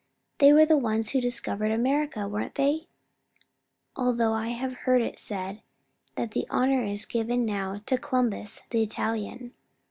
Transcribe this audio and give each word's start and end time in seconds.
They 0.39 0.51
were 0.51 0.65
the 0.65 0.79
ones 0.79 1.11
who 1.11 1.21
discovered 1.21 1.69
America, 1.69 2.27
weren't 2.27 2.55
they? 2.55 2.87
Although 3.95 4.33
I 4.33 4.47
have 4.47 4.73
heard 4.73 4.99
it 4.99 5.19
said 5.19 5.61
that 6.15 6.31
the 6.31 6.47
honour 6.49 6.83
is 6.83 7.05
given 7.05 7.45
now 7.45 7.83
to 7.85 7.99
Columbus, 7.99 8.63
the 8.71 8.81
Italian." 8.81 9.53